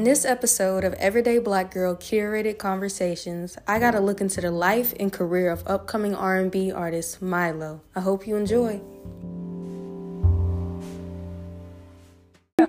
[0.00, 4.50] In this episode of Everyday Black Girl Curated Conversations, I got to look into the
[4.50, 7.82] life and career of upcoming R&B artist Mighloe.
[7.94, 8.80] I hope you enjoy.
[12.58, 12.66] How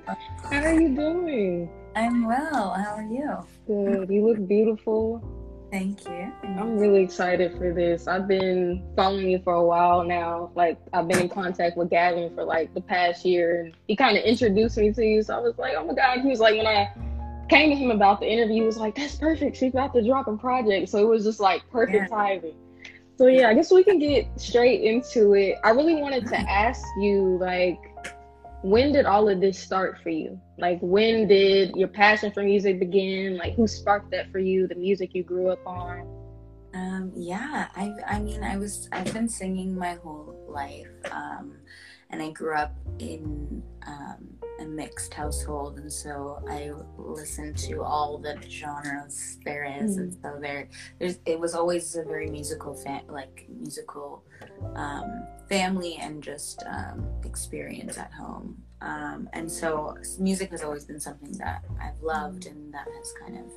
[0.51, 1.69] are you doing?
[1.95, 2.73] I'm well.
[2.73, 3.37] How are you?
[3.65, 4.09] Good.
[4.09, 5.23] You look beautiful.
[5.71, 6.33] Thank you.
[6.43, 8.09] I'm really excited for this.
[8.09, 10.51] I've been following you for a while now.
[10.53, 14.17] Like I've been in contact with Gavin for like the past year and he kind
[14.17, 15.23] of introduced me to you.
[15.23, 16.19] So I was like, oh my God.
[16.19, 16.91] He was like, when I
[17.51, 19.57] came to him about the interview, he was like, that's perfect.
[19.57, 20.89] She's about to drop a project.
[20.89, 22.17] So it was just like perfect yeah.
[22.17, 22.55] timing.
[23.17, 25.57] So yeah, I guess we can get straight into it.
[25.63, 27.77] I really wanted to ask you like
[28.63, 30.39] when did all of this start for you?
[30.59, 33.37] Like, when did your passion for music begin?
[33.37, 34.67] Like, who sparked that for you?
[34.67, 36.01] The music you grew up on?
[36.73, 40.87] Um, yeah, I, I mean, I was, I've been singing my whole life.
[41.11, 41.57] Um,
[42.11, 44.27] and I grew up in um,
[44.61, 50.01] a mixed household, and so I listened to all the genres there is, mm.
[50.01, 54.23] and so there, there's, it was always a very musical, fa- like musical
[54.75, 58.61] um, family and just um, experience at home.
[58.81, 63.37] Um, and so music has always been something that I've loved, and that has kind
[63.37, 63.51] of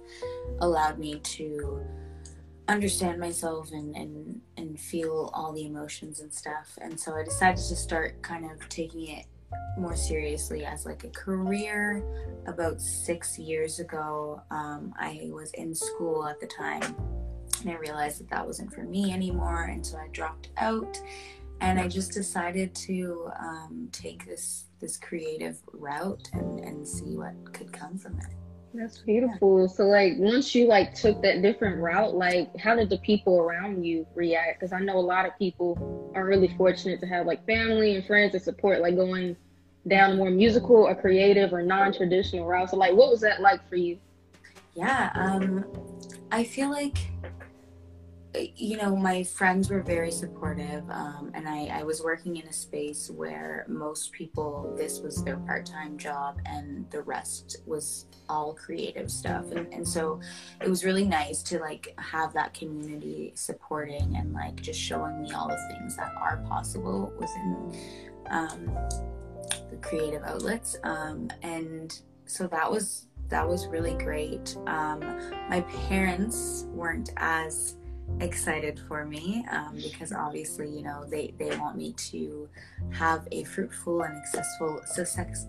[0.60, 1.80] allowed me to
[2.68, 7.58] understand myself and, and and feel all the emotions and stuff and so i decided
[7.58, 9.26] to start kind of taking it
[9.78, 12.04] more seriously as like a career
[12.46, 16.82] about six years ago um, i was in school at the time
[17.60, 21.00] and i realized that that wasn't for me anymore and so i dropped out
[21.60, 27.34] and i just decided to um, take this this creative route and, and see what
[27.52, 28.34] could come from it
[28.74, 29.68] that's beautiful.
[29.68, 33.84] So like once you like took that different route, like how did the people around
[33.84, 34.58] you react?
[34.58, 38.04] Because I know a lot of people are really fortunate to have like family and
[38.04, 39.36] friends that support like going
[39.86, 42.70] down more musical or creative or non-traditional route.
[42.70, 43.98] So like what was that like for you?
[44.74, 45.64] Yeah, um
[46.30, 46.98] I feel like
[48.56, 52.52] you know, my friends were very supportive, um, and I, I, was working in a
[52.52, 58.54] space where most people, this was their part time job, and the rest was all
[58.54, 59.52] creative stuff.
[59.52, 60.20] And, and so
[60.60, 65.32] it was really nice to like have that community supporting and like just showing me
[65.32, 67.72] all the things that are possible within
[68.30, 68.76] um,
[69.82, 70.76] creative outlets.
[70.84, 74.56] Um, and so that was that was really great.
[74.66, 75.00] Um,
[75.48, 77.76] my parents weren't as
[78.20, 82.48] excited for me um, because obviously you know they they want me to
[82.90, 85.46] have a fruitful and successful success,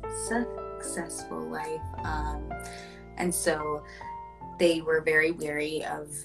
[0.79, 2.51] successful life um,
[3.17, 3.83] and so
[4.57, 6.15] they were very wary of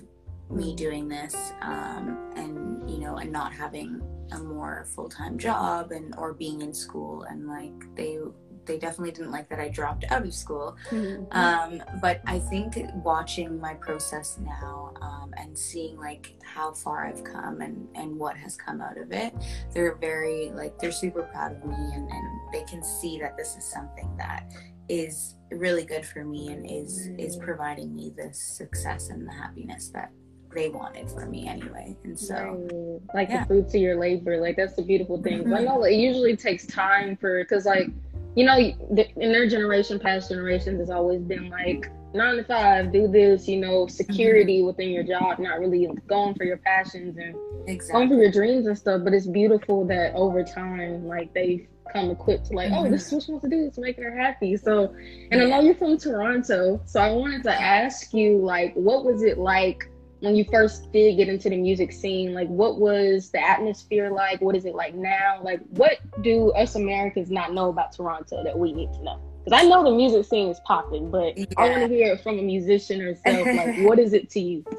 [0.48, 4.00] me doing this um, and you know and not having
[4.32, 8.18] a more full-time job and or being in school and like they
[8.66, 10.76] they definitely didn't like that I dropped out of school.
[10.91, 11.24] Mm-hmm.
[11.32, 17.24] Um, but I think watching my process now um, and seeing like how far I've
[17.24, 19.34] come and, and what has come out of it,
[19.72, 23.56] they're very like they're super proud of me and, and they can see that this
[23.56, 24.52] is something that
[24.88, 27.18] is really good for me and is mm-hmm.
[27.18, 30.10] is providing me the success and the happiness that
[30.52, 31.96] they wanted for me anyway.
[32.04, 33.14] And so, right.
[33.14, 33.40] like yeah.
[33.40, 35.40] the fruits of your labor, like that's the beautiful thing.
[35.40, 35.54] Mm-hmm.
[35.54, 37.88] I know it usually takes time for because like
[38.36, 43.08] you know, in their generation, past generations, has always been like nine to five, do
[43.08, 44.66] this, you know, security mm-hmm.
[44.66, 47.34] within your job, not really going for your passions and
[47.68, 47.92] exactly.
[47.92, 49.02] going for your dreams and stuff.
[49.02, 52.86] But it's beautiful that over time, like they've come equipped to like, mm-hmm.
[52.86, 53.66] oh, this is what she wants to do.
[53.66, 54.56] It's making her happy.
[54.56, 54.94] So,
[55.30, 55.46] and yeah.
[55.46, 59.38] I know you're from Toronto, so I wanted to ask you, like, what was it
[59.38, 59.90] like
[60.20, 64.41] when you first did get into the music scene like what was the atmosphere like
[64.41, 68.56] what is it like now like what do us americans not know about toronto that
[68.56, 71.47] we need to know because i know the music scene is popping but yeah.
[71.56, 74.64] i want to hear it from a musician herself like what is it to you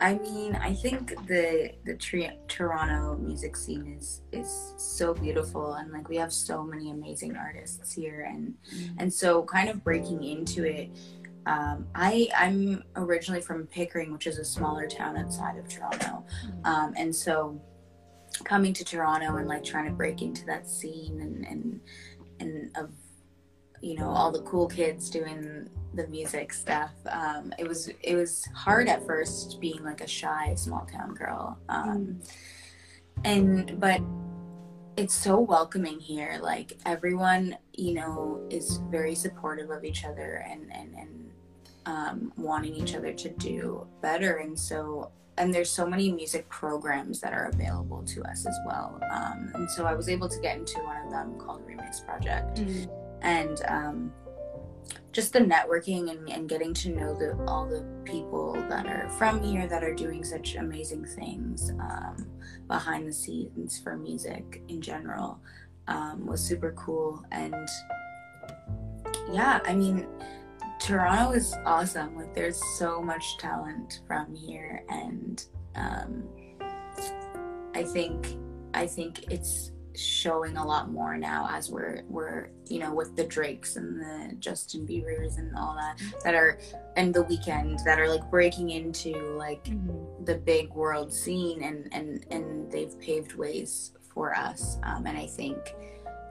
[0.00, 5.90] I mean, I think the the tri- Toronto music scene is is so beautiful, and
[5.92, 8.94] like we have so many amazing artists here, and mm-hmm.
[8.98, 10.90] and so kind of breaking into it
[11.46, 16.66] um, I I'm originally from Pickering, which is a smaller town outside of Toronto, mm-hmm.
[16.66, 17.60] um, and so
[18.44, 21.80] coming to Toronto and like trying to break into that scene and and
[22.40, 22.90] and of
[23.80, 26.92] you know all the cool kids doing the music stuff.
[27.08, 31.58] Um, it was it was hard at first being like a shy small town girl,
[31.68, 32.20] um,
[33.24, 34.00] and but
[34.96, 36.38] it's so welcoming here.
[36.42, 41.27] Like everyone, you know, is very supportive of each other and and and
[41.88, 44.36] um, wanting each other to do better.
[44.36, 49.00] And so, and there's so many music programs that are available to us as well.
[49.10, 52.58] Um, and so I was able to get into one of them called Remix Project.
[52.58, 52.90] Mm-hmm.
[53.22, 54.12] And um,
[55.12, 59.42] just the networking and, and getting to know the all the people that are from
[59.42, 62.28] here that are doing such amazing things um,
[62.66, 65.40] behind the scenes for music in general
[65.88, 67.68] um, was super cool and
[69.32, 70.06] yeah i mean
[70.88, 75.44] toronto is awesome like there's so much talent from here and
[75.74, 76.24] um,
[77.74, 78.38] i think
[78.72, 83.24] i think it's showing a lot more now as we're we're you know with the
[83.24, 86.60] Drakes and the Justin Biebers and all that that are
[86.96, 90.24] and the Weeknd that are like breaking into like mm-hmm.
[90.24, 95.26] the big world scene and and and they've paved ways for us um, and I
[95.26, 95.58] think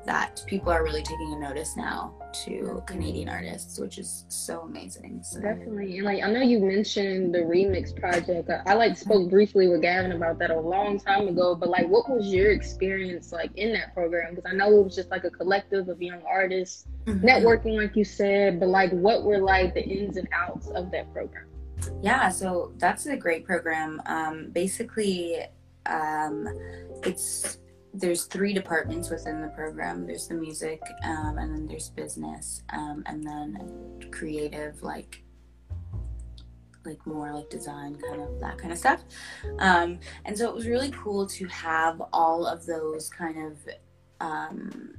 [0.06, 2.14] that people are really taking a notice now
[2.46, 5.22] to Canadian artists, which is so amazing.
[5.24, 5.42] So.
[5.42, 8.50] Definitely, and like I know you mentioned the remix project.
[8.50, 11.56] I, I, like spoke briefly with Gavin about that a long time ago.
[11.56, 14.36] But like, what was your experience like in that program?
[14.36, 17.26] Because I know it was just like a collective of young artists mm-hmm.
[17.26, 18.60] networking, like you said.
[18.60, 21.48] But like, what were like the ins and outs of that program?
[22.02, 24.02] Yeah, so that's a great program.
[24.06, 25.42] Um, basically,
[25.86, 26.48] um,
[27.04, 27.60] it's
[27.94, 30.06] there's three departments within the program.
[30.06, 35.24] There's the music um, and then there's business um, and then creative like
[36.86, 39.04] like more like design kind of that kind of stuff.
[39.60, 43.57] Um, and so it was really cool to have all of those kind of
[44.22, 44.95] um,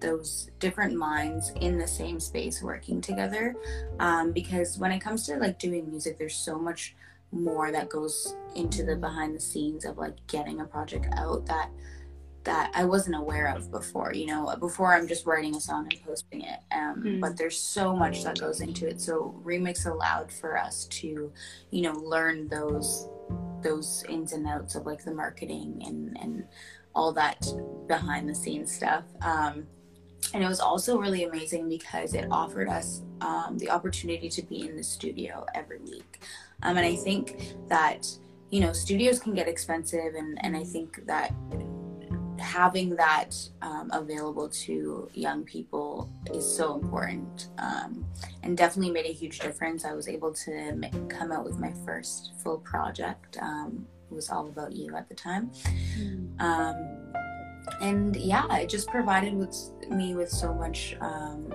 [0.00, 3.54] those different minds in the same space working together.
[4.00, 6.96] Um, because when it comes to like doing music there's so much
[7.32, 11.70] more that goes into the behind the scenes of like getting a project out that
[12.44, 14.12] that I wasn't aware of before.
[14.12, 16.58] You know, before I'm just writing a song and posting it.
[16.72, 17.20] Um, mm.
[17.20, 19.00] But there's so much that goes into it.
[19.00, 21.32] So remix allowed for us to,
[21.70, 23.08] you know, learn those
[23.62, 26.44] those ins and outs of like the marketing and and
[26.94, 27.46] all that
[27.86, 29.04] behind the scenes stuff.
[29.22, 29.66] Um,
[30.34, 34.68] and it was also really amazing because it offered us um, the opportunity to be
[34.68, 36.20] in the studio every week.
[36.62, 38.06] Um, and I think that,
[38.50, 40.14] you know, studios can get expensive.
[40.14, 41.34] And, and I think that
[42.38, 48.04] having that um, available to young people is so important um,
[48.42, 49.84] and definitely made a huge difference.
[49.84, 53.38] I was able to make, come out with my first full project.
[53.40, 55.50] Um, it was all about you at the time.
[55.96, 57.14] Mm.
[57.80, 59.56] and yeah, it just provided with
[59.92, 61.52] me with so much um,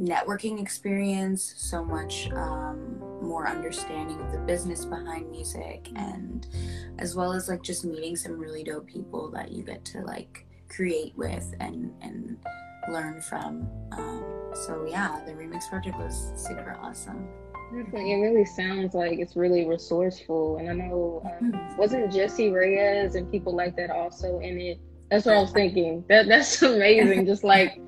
[0.00, 6.46] networking experience, so much um, more understanding of the business behind music, and
[6.98, 10.46] as well as like just meeting some really dope people that you get to like
[10.68, 12.38] create with and and
[12.90, 13.68] learn from.
[13.92, 14.24] Um,
[14.54, 17.28] so yeah, the remix project was super awesome.
[17.74, 21.76] It really sounds like it's really resourceful, and I know um, mm-hmm.
[21.76, 24.78] wasn't Jessie Reyez and people like that also in it.
[25.12, 26.04] That's what I was thinking.
[26.08, 27.26] That that's amazing.
[27.26, 27.78] Just like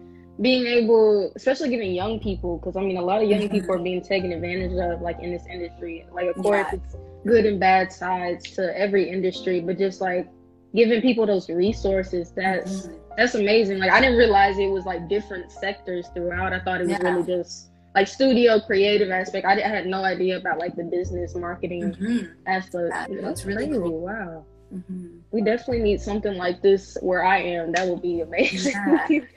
[0.43, 3.79] being able, especially giving young people, because I mean, a lot of young people are
[3.79, 6.07] being taken advantage of, like in this industry.
[6.13, 6.79] Like, of course, yeah.
[6.79, 10.29] it's good and bad sides to every industry, but just like
[10.75, 12.97] giving people those resources, that's mm-hmm.
[13.17, 13.79] that's amazing.
[13.79, 16.53] Like, I didn't realize it was like different sectors throughout.
[16.53, 17.11] I thought it was yeah.
[17.11, 19.47] really just like studio creative aspect.
[19.47, 22.27] I, I, had no idea about like the business marketing mm-hmm.
[22.47, 22.91] aspect.
[22.91, 23.81] That, that's really crazy.
[23.81, 24.01] Cool.
[24.01, 24.45] Wow.
[24.75, 25.19] Mm-hmm.
[25.31, 27.73] We definitely need something like this where I am.
[27.73, 28.75] That would be amazing.
[29.09, 29.21] Yeah.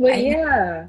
[0.00, 0.86] But I, yeah,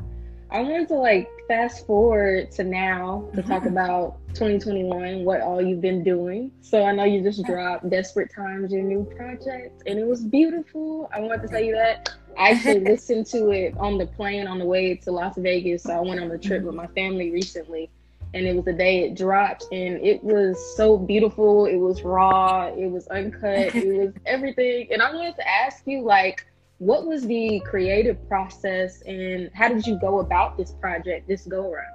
[0.51, 3.69] I wanted to like fast forward to now to talk mm-hmm.
[3.69, 6.51] about 2021, what all you've been doing.
[6.61, 11.09] So I know you just dropped Desperate Times, your new project, and it was beautiful.
[11.11, 12.13] I wanted to tell you that.
[12.37, 15.83] I actually listened to it on the plane on the way to Las Vegas.
[15.83, 17.89] So I went on a trip with my family recently,
[18.33, 21.65] and it was the day it dropped, and it was so beautiful.
[21.65, 24.87] It was raw, it was uncut, it was everything.
[24.91, 26.45] And I wanted to ask you, like,
[26.79, 31.71] what was the creative process and how did you go about this project this go
[31.71, 31.93] around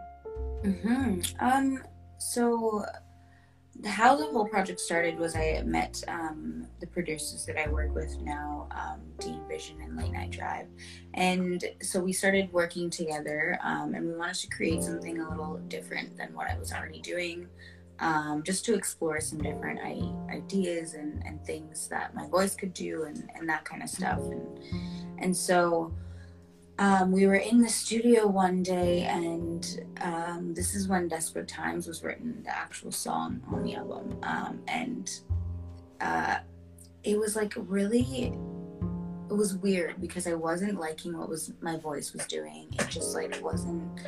[0.63, 1.21] mm-hmm.
[1.41, 1.83] um
[2.19, 2.85] so
[3.85, 8.21] how the whole project started was i met um, the producers that i work with
[8.23, 10.67] now um, dean vision and late night drive
[11.15, 15.59] and so we started working together um, and we wanted to create something a little
[15.69, 17.47] different than what i was already doing
[18.01, 19.81] um, just to explore some different
[20.31, 24.19] ideas and, and things that my voice could do and, and that kind of stuff.
[24.19, 24.59] And,
[25.19, 25.93] and so
[26.79, 31.87] um, we were in the studio one day, and um, this is when Desperate Times
[31.87, 34.19] was written, the actual song on the album.
[34.23, 35.11] Um, and
[36.01, 36.39] uh,
[37.05, 38.33] it was like really
[39.31, 42.69] it was weird because I wasn't liking what was my voice was doing.
[42.73, 44.01] It just like wasn't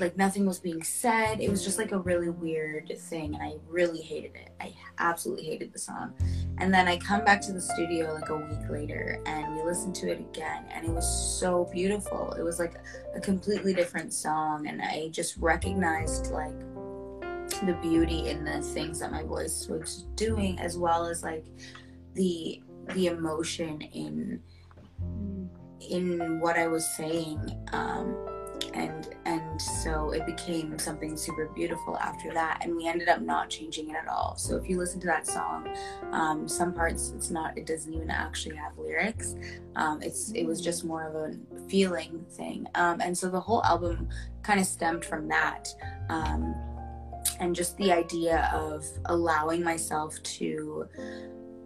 [0.00, 1.40] like nothing was being said.
[1.40, 4.50] It was just like a really weird thing, and I really hated it.
[4.60, 6.14] I absolutely hated the song.
[6.58, 9.92] and then I come back to the studio like a week later and we listen
[9.92, 12.32] to it again and it was so beautiful.
[12.32, 12.74] It was like
[13.14, 16.58] a completely different song and I just recognized like
[17.64, 21.44] the beauty in the things that my voice was doing as well as like
[22.14, 22.60] the
[22.94, 24.40] the emotion in
[25.88, 27.38] in what I was saying.
[27.72, 28.16] Um
[28.74, 33.50] and and so it became something super beautiful after that and we ended up not
[33.50, 34.36] changing it at all.
[34.36, 35.68] So if you listen to that song
[36.12, 39.34] um, some parts it's not it doesn't even actually have lyrics.
[39.76, 42.66] Um, it's it was just more of a feeling thing.
[42.74, 44.08] Um, and so the whole album
[44.42, 45.68] kind of stemmed from that
[46.08, 46.54] um,
[47.40, 50.88] and just the idea of allowing myself to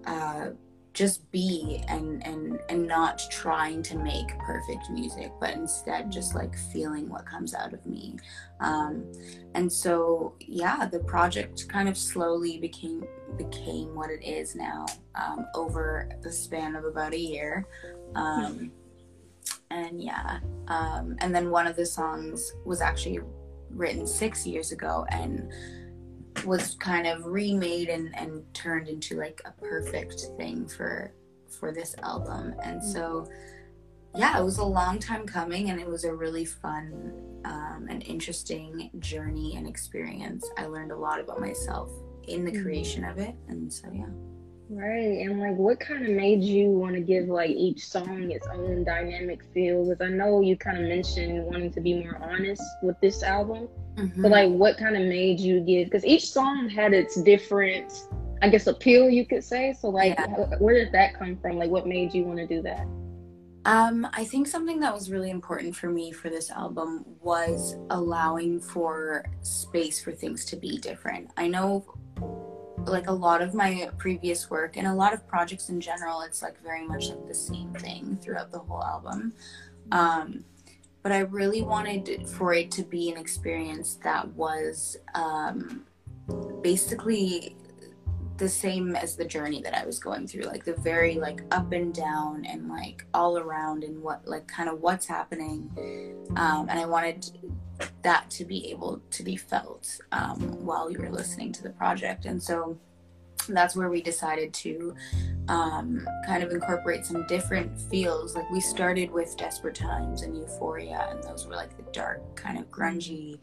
[0.06, 0.48] uh,
[0.92, 6.54] just be and and and not trying to make perfect music but instead just like
[6.72, 8.16] feeling what comes out of me.
[8.60, 9.10] Um,
[9.54, 13.04] and so yeah the project kind of slowly became
[13.36, 17.66] became what it is now um, over the span of about a year.
[18.14, 18.70] Um,
[19.70, 23.20] and yeah um, and then one of the songs was actually
[23.70, 25.50] written six years ago and
[26.44, 31.12] was kind of remade and, and turned into like a perfect thing for
[31.60, 32.54] for this album.
[32.62, 33.28] And so
[34.14, 37.12] yeah it was a long time coming and it was a really fun
[37.44, 40.48] um, and interesting journey and experience.
[40.58, 41.90] I learned a lot about myself
[42.28, 44.06] in the creation of it and so yeah
[44.74, 45.26] Right.
[45.26, 48.84] And like what kind of made you want to give like each song its own
[48.84, 49.84] dynamic feel?
[49.84, 53.68] Because I know you kind of mentioned wanting to be more honest with this album.
[53.96, 54.22] Mm-hmm.
[54.22, 57.92] But like what kind of made you give because each song had its different
[58.40, 59.74] I guess appeal you could say.
[59.78, 60.56] So like yeah.
[60.58, 61.58] where did that come from?
[61.58, 62.86] Like what made you want to do that?
[63.66, 68.58] Um, I think something that was really important for me for this album was allowing
[68.58, 71.30] for space for things to be different.
[71.36, 71.84] I know
[72.86, 76.42] like a lot of my previous work and a lot of projects in general it's
[76.42, 79.32] like very much like the same thing throughout the whole album.
[79.90, 80.44] Um,
[81.02, 85.84] but i really wanted for it to be an experience that was um,
[86.62, 87.56] basically
[88.38, 91.72] the same as the journey that i was going through like the very like up
[91.72, 95.70] and down and like all around and what like kind of what's happening.
[96.36, 97.30] Um, and i wanted
[98.02, 102.24] that to be able to be felt um, while you were listening to the project.
[102.24, 102.78] And so
[103.48, 104.94] that's where we decided to
[105.48, 108.34] um, kind of incorporate some different feels.
[108.34, 112.58] Like we started with Desperate Times and Euphoria, and those were like the dark, kind
[112.58, 113.38] of grungy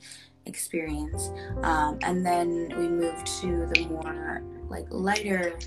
[0.45, 1.31] experience.
[1.63, 5.57] Um, and then we moved to the more like lighter,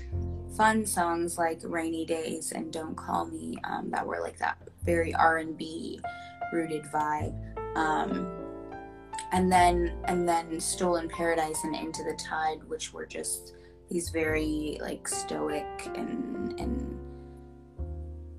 [0.55, 5.13] fun songs like Rainy Days and Don't Call Me um, that were like that very
[5.13, 5.99] R&B
[6.51, 7.35] rooted vibe.
[9.31, 13.55] And then and then stolen paradise and into the tide which were just
[13.89, 16.99] these very like stoic and and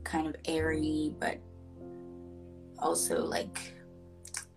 [0.04, 1.38] kind of airy but
[2.78, 3.75] also like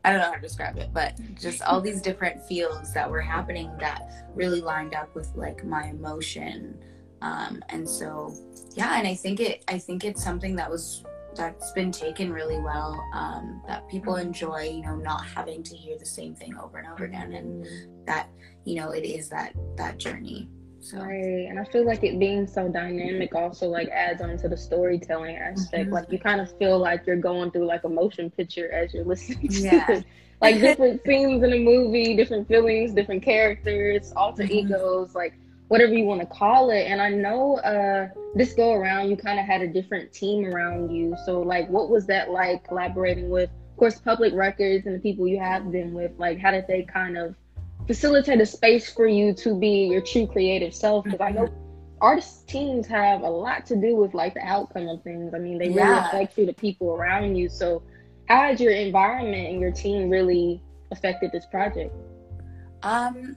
[0.08, 3.20] I don't know how to describe it, but just all these different feels that were
[3.20, 6.80] happening that really lined up with like my emotion.
[7.22, 8.34] Um, and so,
[8.74, 11.04] yeah, and I think it, I think it's something that was
[11.38, 13.02] that's been taken really well.
[13.14, 16.88] Um, that people enjoy, you know, not having to hear the same thing over and
[16.88, 17.66] over again, and
[18.06, 18.30] that
[18.66, 20.50] you know it is that that journey.
[20.80, 21.00] So.
[21.00, 24.58] Right, and I feel like it being so dynamic also like adds on to the
[24.58, 25.86] storytelling aspect.
[25.86, 25.94] Mm-hmm.
[25.94, 29.06] Like you kind of feel like you're going through like a motion picture as you're
[29.14, 29.92] listening to yeah.
[29.92, 30.06] it.
[30.40, 34.68] Like different scenes in a movie, different feelings, different characters, alter mm-hmm.
[34.68, 35.34] egos, like
[35.68, 36.86] whatever you want to call it.
[36.86, 40.92] And I know uh, this go around, you kind of had a different team around
[40.92, 41.16] you.
[41.26, 45.28] So, like, what was that like collaborating with, of course, Public Records and the people
[45.28, 46.12] you have been with?
[46.18, 47.36] Like, how did they kind of
[47.86, 51.06] facilitate a space for you to be your true creative self?
[51.06, 51.50] Because I know
[52.00, 55.34] artist teams have a lot to do with like the outcome of things.
[55.34, 56.08] I mean, they really yeah.
[56.08, 57.50] affect you, the people around you.
[57.50, 57.84] So,
[58.28, 61.94] how has your environment and your team really affected this project?
[62.84, 63.36] Um,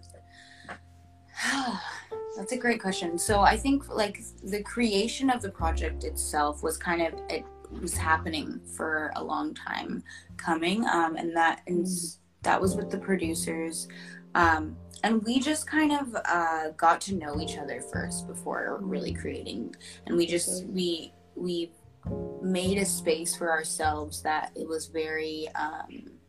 [2.37, 3.19] That's a great question.
[3.19, 7.97] So I think like the creation of the project itself was kind of it was
[7.97, 10.03] happening for a long time
[10.37, 11.87] coming, um, and that and
[12.43, 13.89] that was with the producers,
[14.35, 19.13] um, and we just kind of uh, got to know each other first before really
[19.13, 19.75] creating,
[20.07, 21.73] and we just we we
[22.43, 25.49] made a space for ourselves that it was very.
[25.55, 26.20] Um,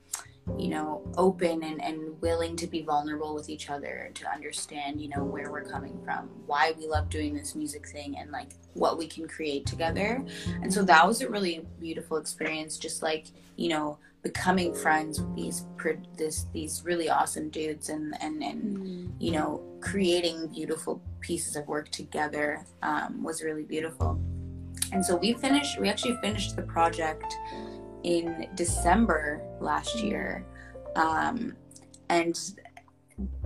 [0.59, 5.09] you know open and, and willing to be vulnerable with each other to understand you
[5.09, 8.97] know where we're coming from why we love doing this music thing and like what
[8.97, 10.23] we can create together
[10.61, 15.35] and so that was a really beautiful experience just like you know becoming friends with
[15.35, 15.65] these
[16.15, 19.11] this these really awesome dudes and and and mm.
[19.19, 24.19] you know creating beautiful pieces of work together um, was really beautiful
[24.91, 27.35] and so we finished we actually finished the project
[28.03, 30.45] in december last year.
[30.95, 31.55] Um,
[32.09, 32.37] and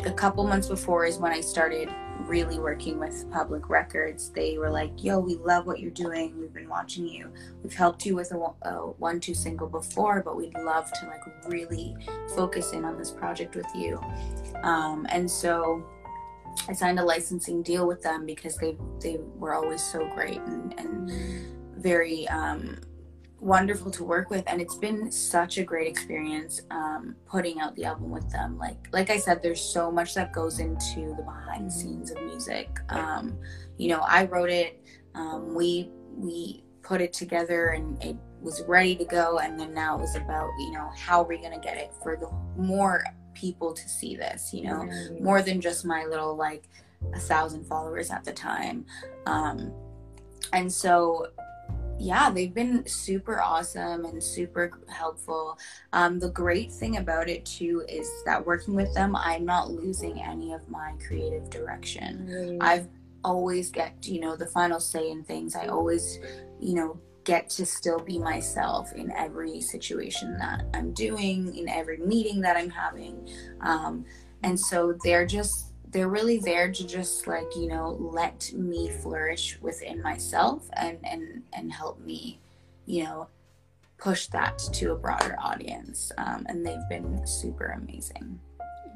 [0.05, 1.89] a couple months before is when i started
[2.21, 4.29] really working with public records.
[4.29, 6.39] They were like yo we love what you're doing.
[6.39, 7.31] We've been watching you.
[7.61, 11.21] We've helped you with a, a one two single before but we'd love to like
[11.47, 11.95] really
[12.35, 13.99] focus in on this project with you.
[14.63, 15.85] Um, and so
[16.69, 20.73] i signed a licensing deal with them because they they were always so great and,
[20.79, 21.11] and
[21.77, 22.79] very um,
[23.39, 27.83] wonderful to work with and it's been such a great experience um, putting out the
[27.83, 28.57] album with them.
[28.57, 32.21] Like like i said there's so much that goes into the behind the scenes of
[32.23, 32.69] music.
[32.89, 33.37] Um,
[33.77, 34.81] you know i wrote it
[35.15, 39.97] um, we we put it together and it was ready to go and then now
[39.97, 42.29] it was about you know how are we going to get it for the
[42.61, 44.83] more people to see this you know?
[44.83, 45.23] Mm-hmm.
[45.23, 46.69] more than just my little like
[47.13, 48.85] a thousand followers at the time.
[49.25, 49.71] Um,
[50.53, 51.27] and so
[51.99, 55.57] yeah, they've been super awesome and super helpful.
[55.93, 60.21] Um, the great thing about it too is that working with them, I'm not losing
[60.21, 62.27] any of my creative direction.
[62.29, 62.57] Mm.
[62.61, 62.87] I've
[63.23, 65.55] always get you know the final say in things.
[65.55, 66.19] I always,
[66.59, 71.97] you know, get to still be myself in every situation that I'm doing, in every
[71.97, 73.29] meeting that I'm having,
[73.61, 74.05] um,
[74.43, 79.57] and so they're just they're really there to just like you know let me flourish
[79.61, 82.37] within myself and and and help me
[82.85, 83.29] you know
[83.97, 88.37] push that to a broader audience um, and they've been super amazing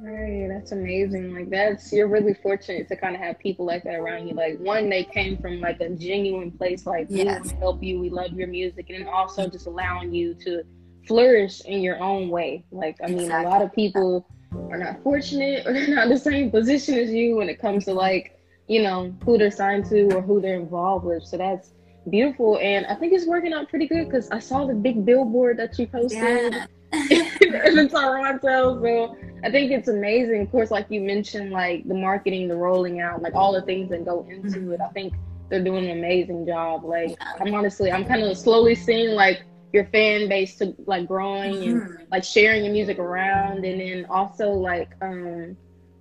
[0.02, 1.34] Right, that's amazing.
[1.34, 4.34] Like that's you're really fortunate to kind of have people like that around you.
[4.34, 7.26] Like one, they came from like a genuine place, like yes.
[7.26, 10.36] we want to help you, we love your music, and then also just allowing you
[10.36, 10.64] to
[11.06, 12.64] flourish in your own way.
[12.72, 13.46] Like I mean, exactly.
[13.46, 14.26] a lot of people
[14.70, 17.86] are not fortunate or they're not in the same position as you when it comes
[17.86, 21.24] to like, you know, who they're signed to or who they're involved with.
[21.24, 21.72] So that's
[22.10, 22.58] beautiful.
[22.60, 25.78] And I think it's working out pretty good because I saw the big billboard that
[25.78, 26.66] you posted yeah.
[26.92, 28.82] in Toronto.
[28.82, 30.42] So I think it's amazing.
[30.42, 33.90] Of course, like you mentioned, like the marketing, the rolling out, like all the things
[33.90, 34.74] that go into mm-hmm.
[34.74, 34.82] it.
[34.82, 35.14] I think
[35.50, 36.84] they're doing an amazing job.
[36.84, 37.34] Like yeah.
[37.40, 41.78] I'm honestly, I'm kind of slowly seeing like your fan base to like growing mm-hmm.
[41.80, 45.56] and like sharing your music around and then also like um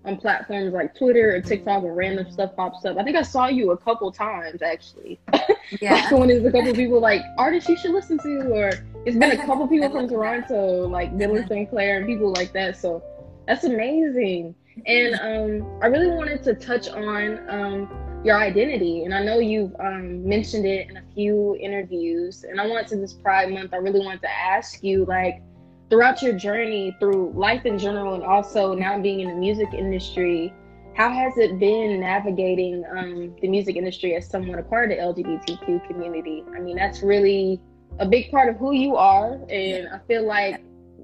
[0.04, 2.96] on platforms like Twitter or TikTok and random stuff pops up.
[2.96, 5.20] I think I saw you a couple times actually.
[5.82, 5.96] Yeah.
[5.96, 8.70] like when there's a couple people like artists you should listen to or
[9.04, 12.78] it's been a couple people from Toronto, like Dylan Sinclair and people like that.
[12.78, 13.02] So
[13.46, 14.54] that's amazing.
[14.86, 15.14] And
[15.60, 19.04] um I really wanted to touch on um your identity.
[19.04, 22.44] And I know you've um, mentioned it in a few interviews.
[22.44, 25.42] And I want to this Pride Month, I really want to ask you, like,
[25.88, 30.52] throughout your journey through life in general, and also now being in the music industry,
[30.94, 35.22] how has it been navigating um, the music industry as someone a part of the
[35.22, 36.44] LGBTQ community?
[36.54, 37.60] I mean, that's really
[38.00, 40.60] a big part of who you are, and I feel like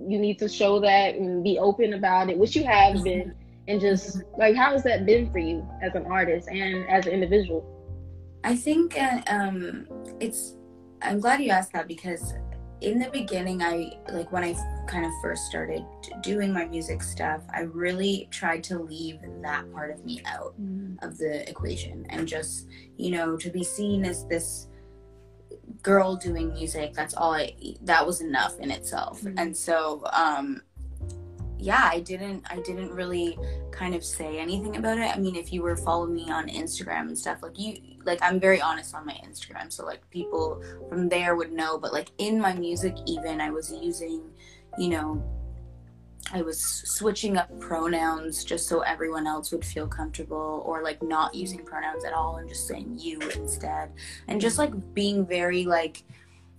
[0.06, 3.34] you need to show that and be open about it, which you have been
[3.68, 7.12] and just like how has that been for you as an artist and as an
[7.12, 7.64] individual
[8.44, 9.86] i think uh, um
[10.20, 10.56] it's
[11.02, 12.34] i'm glad you asked that because
[12.80, 14.54] in the beginning i like when i
[14.86, 15.82] kind of first started
[16.22, 21.02] doing my music stuff i really tried to leave that part of me out mm.
[21.02, 24.68] of the equation and just you know to be seen as this
[25.82, 29.34] girl doing music that's all i that was enough in itself mm.
[29.38, 30.60] and so um
[31.64, 33.38] yeah i didn't i didn't really
[33.70, 37.08] kind of say anything about it i mean if you were following me on instagram
[37.08, 41.08] and stuff like you like i'm very honest on my instagram so like people from
[41.08, 44.22] there would know but like in my music even i was using
[44.78, 45.22] you know
[46.32, 51.34] I was switching up pronouns just so everyone else would feel comfortable, or like not
[51.34, 53.92] using pronouns at all and just saying you instead.
[54.26, 56.02] And just like being very like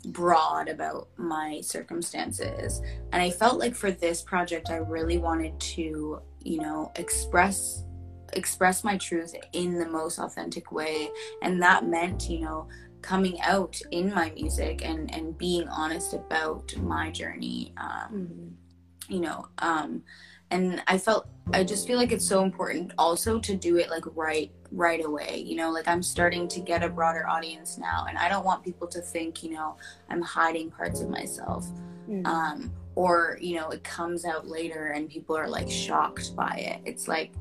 [0.05, 2.81] broad about my circumstances.
[3.11, 7.83] And I felt like for this project, I really wanted to, you know, express
[8.33, 11.09] express my truth in the most authentic way
[11.41, 12.67] and that meant you know
[13.01, 19.13] coming out in my music and and being honest about my journey um mm-hmm.
[19.13, 20.01] you know um
[20.51, 24.03] and i felt i just feel like it's so important also to do it like
[24.15, 28.17] right right away you know like i'm starting to get a broader audience now and
[28.17, 29.75] i don't want people to think you know
[30.09, 31.67] i'm hiding parts of myself
[32.09, 32.25] mm.
[32.25, 36.81] um or you know it comes out later and people are like shocked by it
[36.85, 37.31] it's like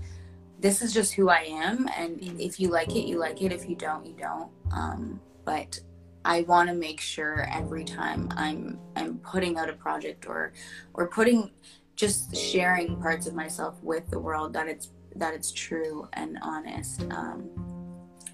[0.61, 2.41] this is just who i am and mm.
[2.41, 5.79] if you like it you like it if you don't you don't um but
[6.25, 10.53] I want to make sure every time I'm I'm putting out a project or
[10.95, 11.51] or putting
[11.97, 17.03] just sharing parts of myself with the world that it's that it's true and honest.
[17.11, 17.49] Um,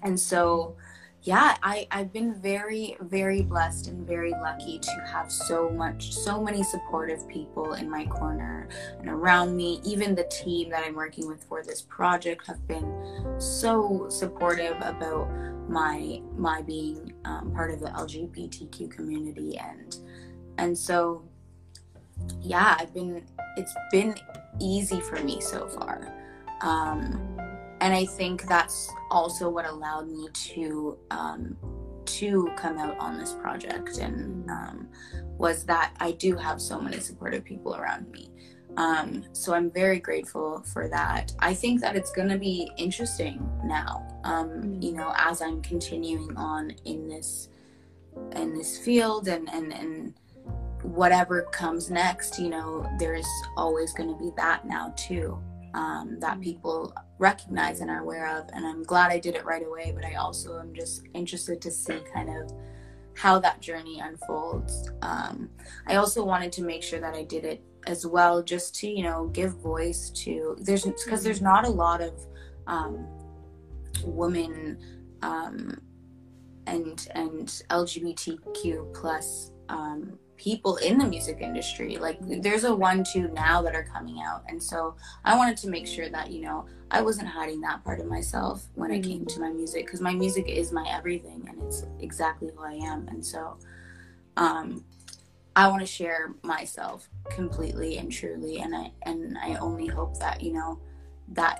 [0.03, 0.75] and so
[1.23, 6.41] yeah, I, I've been very, very blessed and very lucky to have so much, so
[6.41, 8.67] many supportive people in my corner
[8.99, 9.81] and around me.
[9.83, 15.29] Even the team that I'm working with for this project have been so supportive about
[15.69, 19.97] my my being um, part of the LGBTQ community and
[20.57, 21.23] and so
[22.41, 23.23] yeah, I've been
[23.57, 24.15] it's been
[24.59, 26.20] easy for me so far.
[26.61, 27.31] Um,
[27.81, 31.57] and I think that's also what allowed me to um,
[32.05, 34.87] to come out on this project and um,
[35.37, 38.29] was that I do have so many supportive people around me.
[38.77, 41.33] Um, so I'm very grateful for that.
[41.39, 44.07] I think that it's going to be interesting now.
[44.23, 44.83] Um, mm.
[44.83, 47.49] you know, as I'm continuing on in this
[48.35, 50.13] in this field and and and
[50.83, 55.41] whatever comes next, you know, there's always going to be that now too
[55.73, 58.49] um, that people recognize and are aware of.
[58.53, 61.71] And I'm glad I did it right away, but I also am just interested to
[61.71, 62.51] see kind of
[63.15, 64.89] how that journey unfolds.
[65.01, 65.49] Um,
[65.87, 69.03] I also wanted to make sure that I did it as well, just to, you
[69.03, 72.25] know, give voice to, there's, because there's not a lot of
[72.67, 73.07] um,
[74.03, 74.79] women
[75.21, 75.81] um,
[76.67, 81.97] and, and LGBTQ plus um, people in the music industry.
[81.97, 84.43] Like there's a one two now that are coming out.
[84.47, 87.99] And so I wanted to make sure that, you know, I wasn't hiding that part
[87.99, 88.99] of myself when mm-hmm.
[88.99, 92.63] it came to my music because my music is my everything and it's exactly who
[92.63, 93.07] I am.
[93.07, 93.57] And so
[94.35, 94.83] um
[95.55, 100.41] I want to share myself completely and truly and I and I only hope that,
[100.41, 100.79] you know,
[101.33, 101.59] that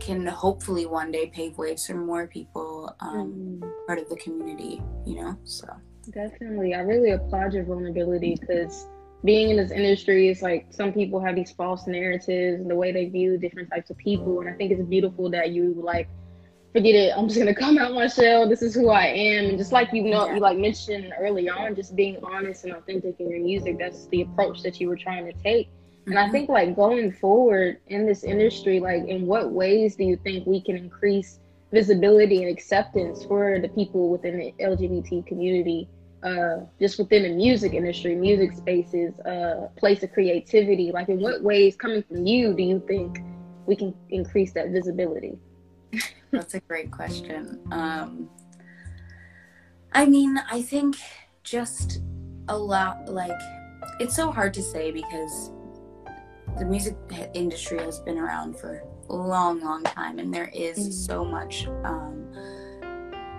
[0.00, 3.86] can hopefully one day pave ways for more people um, mm.
[3.86, 5.38] part of the community, you know.
[5.44, 5.68] So
[6.10, 6.74] Definitely.
[6.74, 8.86] I really applaud your vulnerability because
[9.24, 12.92] being in this industry is like some people have these false narratives and the way
[12.92, 14.40] they view different types of people.
[14.40, 16.08] And I think it's beautiful that you like
[16.72, 17.12] forget it.
[17.16, 18.48] I'm just gonna come out my shell.
[18.48, 19.46] This is who I am.
[19.46, 23.18] And just like you know, you like mentioned early on, just being honest and authentic
[23.18, 23.78] in your music.
[23.78, 25.70] That's the approach that you were trying to take.
[26.06, 26.32] And I mm-hmm.
[26.32, 30.60] think like going forward in this industry, like in what ways do you think we
[30.60, 31.38] can increase
[31.72, 35.88] visibility and acceptance for the people within the LGBT community,
[36.24, 40.90] uh, just within the music industry, music spaces, uh, place of creativity.
[40.90, 43.18] Like, in what ways, coming from you, do you think
[43.66, 45.38] we can increase that visibility?
[46.30, 47.60] That's a great question.
[47.70, 48.30] Um,
[49.92, 50.96] I mean, I think
[51.42, 52.00] just
[52.48, 53.40] a lot, like,
[54.00, 55.52] it's so hard to say because
[56.58, 56.96] the music
[57.34, 60.90] industry has been around for a long, long time, and there is mm-hmm.
[60.90, 62.32] so much um,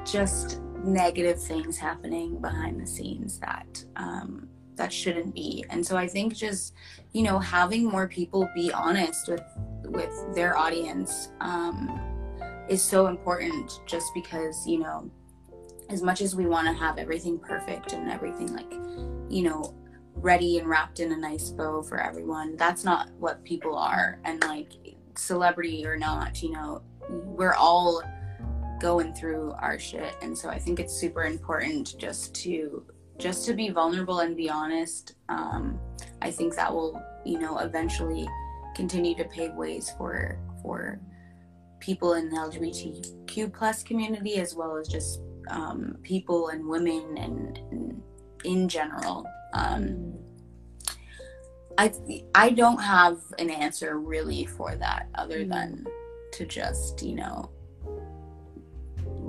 [0.06, 5.64] just negative things happening behind the scenes that um, that shouldn't be.
[5.70, 6.74] And so I think just
[7.14, 9.44] you know having more people be honest with
[9.84, 12.00] with their audience um,
[12.70, 13.82] is so important.
[13.86, 15.10] Just because you know,
[15.90, 18.72] as much as we want to have everything perfect and everything like
[19.30, 19.74] you know
[20.16, 24.42] ready and wrapped in a nice bow for everyone that's not what people are and
[24.46, 24.72] like
[25.18, 28.02] celebrity or not, you know, we're all
[28.80, 30.16] going through our shit.
[30.22, 32.86] And so I think it's super important just to
[33.18, 35.16] just to be vulnerable and be honest.
[35.30, 35.80] Um,
[36.22, 38.28] I think that will, you know, eventually
[38.76, 41.00] continue to pave ways for for
[41.80, 47.58] people in the LGBTQ plus community as well as just um, people and women and,
[47.72, 48.02] and
[48.44, 49.26] in general.
[49.54, 50.14] Um,
[51.78, 51.92] I
[52.34, 55.50] I don't have an answer really for that other mm.
[55.50, 55.86] than
[56.34, 57.50] to just you know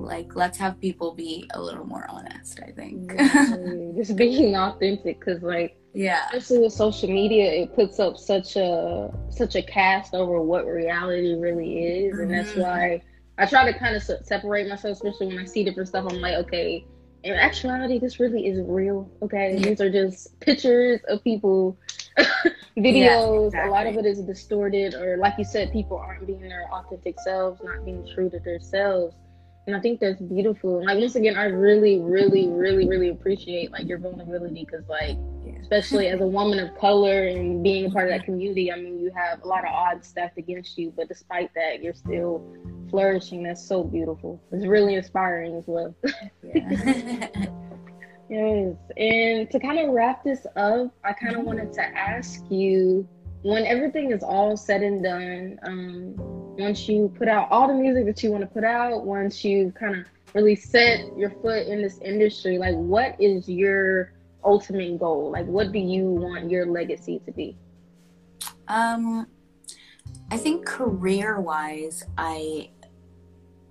[0.06, 3.10] like let's have people be a little more honest i think
[3.96, 9.12] just being authentic because like yeah especially with social media it puts up such a
[9.30, 12.22] such a cast over what reality really is mm-hmm.
[12.22, 12.62] and that's mm-hmm.
[12.62, 13.02] why
[13.38, 16.34] i try to kind of separate myself especially when i see different stuff i'm like
[16.34, 16.86] okay
[17.24, 19.68] in actuality this really is real okay yeah.
[19.68, 21.76] these are just pictures of people
[22.76, 23.68] videos yeah, exactly.
[23.68, 27.18] a lot of it is distorted or like you said people aren't being their authentic
[27.20, 29.16] selves not being true to themselves
[29.66, 30.84] and i think that's beautiful.
[30.84, 35.54] Like once again i really really really really appreciate like your vulnerability because like yeah.
[35.60, 38.98] especially as a woman of color and being a part of that community i mean
[38.98, 42.44] you have a lot of odds stacked against you but despite that you're still
[42.90, 43.42] flourishing.
[43.42, 44.40] That's so beautiful.
[44.52, 45.94] It's really inspiring as well.
[46.42, 47.28] Yeah.
[48.28, 53.06] Yes, and to kind of wrap this up, I kind of wanted to ask you
[53.42, 56.14] when everything is all said and done, um,
[56.58, 59.72] once you put out all the music that you want to put out, once you
[59.78, 64.12] kind of really set your foot in this industry, like what is your
[64.44, 65.30] ultimate goal?
[65.30, 67.56] Like what do you want your legacy to be?
[68.68, 69.26] Um
[70.30, 72.70] I think career wise I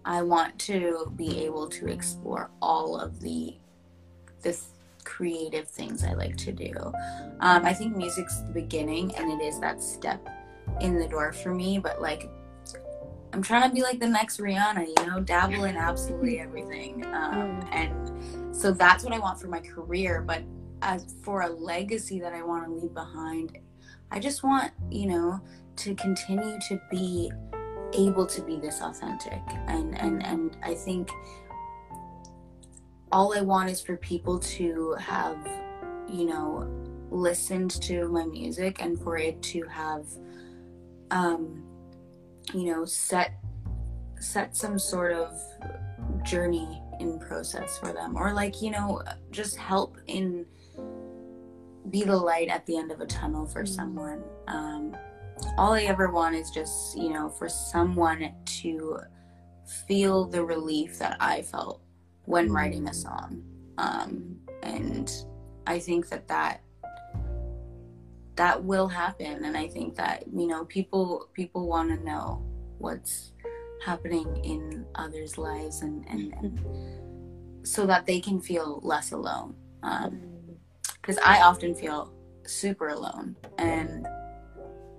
[0.06, 3.58] I want to be able to explore all of the
[4.42, 4.58] the
[5.16, 6.74] creative things I like to do.
[7.40, 10.28] Um, I think music's the beginning and it is that step
[10.82, 12.30] in the door for me, but like
[13.32, 17.06] I'm trying to be like the next Rihanna, you know, dabble in absolutely everything.
[17.06, 17.68] Um, mm.
[17.72, 20.22] and so that's what I want for my career.
[20.22, 20.44] But
[20.82, 23.58] as for a legacy that I want to leave behind,
[24.12, 25.42] I just want, you know,
[25.78, 27.32] to continue to be
[27.94, 29.42] able to be this authentic.
[29.68, 31.10] And and and I think
[33.16, 35.38] all I want is for people to have,
[36.12, 36.70] you know,
[37.10, 40.06] listened to my music and for it to have
[41.12, 41.64] um
[42.54, 43.40] you know set
[44.20, 45.40] set some sort of
[46.24, 49.02] journey in process for them or like you know
[49.32, 50.46] just help in
[51.90, 53.74] be the light at the end of a tunnel for mm-hmm.
[53.76, 54.98] someone um,
[55.58, 58.98] all i ever want is just you know for someone to
[59.88, 61.85] feel the relief that i felt
[62.26, 63.44] when writing a song.
[63.78, 65.12] Um, and
[65.68, 66.62] i think that that
[68.36, 69.46] that will happen.
[69.46, 72.44] And i think that you know people people want to know
[72.80, 73.32] what's
[73.84, 79.56] happening in others lives and and, and so that they can feel less alone.
[79.82, 82.14] Because um, i often feel
[82.46, 84.08] super alone and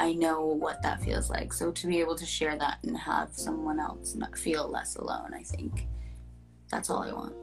[0.00, 1.52] i know what that feels like.
[1.52, 5.32] So to be able to share that and have someone else not feel less alone
[5.34, 5.86] i think
[6.70, 7.34] that's all i want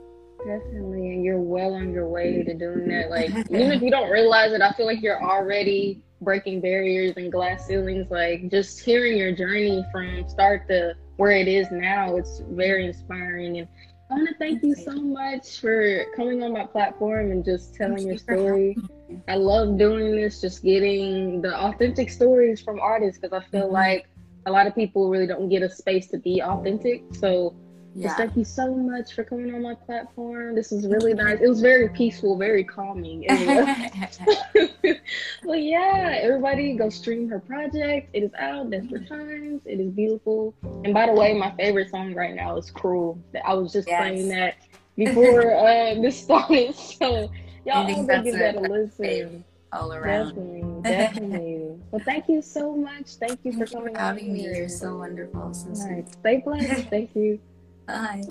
[0.46, 3.10] Definitely, and you're well on your way to doing that.
[3.10, 7.32] Like, even if you don't realize it, I feel like you're already breaking barriers and
[7.32, 8.12] glass ceilings.
[8.12, 13.60] Like, just hearing your journey from start to where it is now, it's very inspiring.
[13.60, 13.68] And
[14.12, 18.06] I want to thank you so much for coming on my platform and just telling
[18.06, 18.76] your story.
[19.30, 23.74] I love doing this, just getting the authentic stories from artists because I feel mm-hmm.
[23.74, 24.10] like
[24.46, 27.04] a lot of people really don't get a space to be authentic.
[27.12, 27.56] So
[27.95, 28.08] yeah.
[28.08, 30.56] Just thank you so much for coming on my platform.
[30.56, 31.39] This was really nice.
[31.39, 33.25] It was very peaceful, very calming.
[35.43, 38.10] well, yeah, everybody go stream her project.
[38.13, 39.62] It is out, Desperate Times.
[39.65, 40.56] It is beautiful.
[40.84, 43.19] And by the way, my favorite song right now is Cruel.
[43.45, 43.99] I was just yes.
[43.99, 44.56] playing that
[44.95, 46.75] before uh, this started.
[46.75, 47.32] So
[47.65, 49.43] y'all all go give that a listen.
[49.71, 50.36] All around.
[50.36, 51.79] Definitely, definitely.
[51.89, 53.15] well, thank you so much.
[53.15, 54.43] Thank you thank for coming for having me.
[54.43, 55.51] You're so wonderful.
[55.53, 56.08] So right.
[56.12, 56.89] Stay blessed.
[56.89, 57.39] thank you.
[57.86, 58.24] Bye.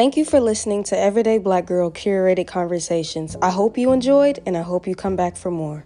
[0.00, 3.36] Thank you for listening to Everyday Black Girl Curated Conversations.
[3.42, 5.84] I hope you enjoyed and I hope you come back for more.